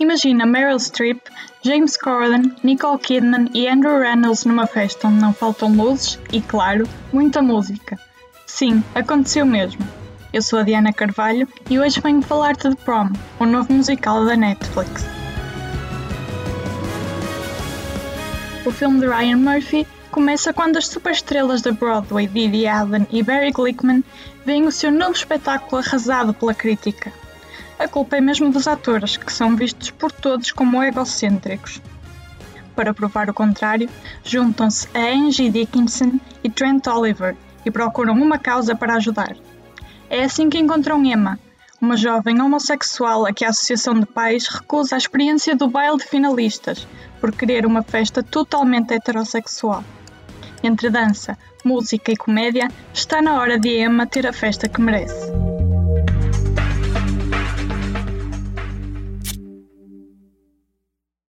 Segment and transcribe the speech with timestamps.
[0.00, 1.20] Imagina Meryl Streep,
[1.62, 6.88] James Corden, Nicole Kidman e Andrew Reynolds numa festa onde não faltam luzes e, claro,
[7.12, 7.96] muita música.
[8.44, 9.86] Sim, aconteceu mesmo.
[10.32, 14.34] Eu sou a Diana Carvalho e hoje venho falar-te de Prom, o novo musical da
[14.34, 15.06] Netflix.
[18.66, 23.52] O filme de Ryan Murphy começa quando as superestrelas da Broadway, Didi Allen e Barry
[23.52, 24.02] Glickman,
[24.44, 27.12] veem o seu novo espetáculo arrasado pela crítica.
[27.78, 31.80] A culpa é mesmo dos atores, que são vistos por todos como egocêntricos.
[32.74, 33.88] Para provar o contrário,
[34.24, 39.36] juntam-se a Angie Dickinson e Trent Oliver e procuram uma causa para ajudar.
[40.08, 41.38] É assim que encontram Emma,
[41.80, 46.04] uma jovem homossexual a que a Associação de Pais recusa a experiência do baile de
[46.04, 46.86] finalistas
[47.20, 49.84] por querer uma festa totalmente heterossexual.
[50.62, 55.43] Entre dança, música e comédia, está na hora de Emma ter a festa que merece.